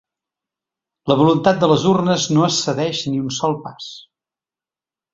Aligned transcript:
La 1.11 1.17
voluntat 1.19 1.61
de 1.65 1.69
les 1.73 1.87
urnes 1.91 2.27
no 2.39 2.49
es 2.49 2.59
cedeix 2.65 3.05
ni 3.13 3.23
un 3.29 3.31
sol 3.39 3.57
pas! 3.71 3.95